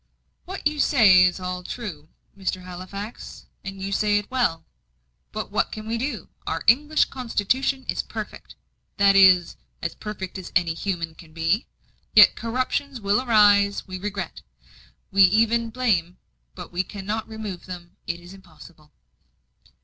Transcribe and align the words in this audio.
"What 0.45 0.65
you 0.65 0.79
say 0.79 1.25
is 1.25 1.39
all 1.39 1.61
true, 1.61 2.09
Mr. 2.35 2.63
Halifax; 2.63 3.45
and 3.63 3.79
you 3.79 3.91
say 3.91 4.17
it 4.17 4.31
well. 4.31 4.65
But 5.31 5.51
what 5.51 5.71
can 5.71 5.85
we 5.87 5.99
do? 5.99 6.29
Our 6.47 6.63
English 6.65 7.05
constitution 7.05 7.85
is 7.87 8.01
perfect 8.01 8.55
that 8.97 9.15
is, 9.15 9.57
as 9.79 9.93
perfect 9.93 10.39
as 10.39 10.51
anything 10.55 10.77
human 10.93 11.13
can 11.13 11.33
be. 11.33 11.67
Yet 12.15 12.35
corruptions 12.35 12.99
will 12.99 13.21
arise; 13.21 13.87
we 13.87 13.99
regret, 13.99 14.41
we 15.11 15.21
even 15.21 15.69
blame 15.69 16.17
but 16.55 16.71
we 16.71 16.81
cannot 16.83 17.27
remove 17.29 17.67
them. 17.67 17.97
It 18.07 18.19
is 18.19 18.33
impossible." 18.33 18.91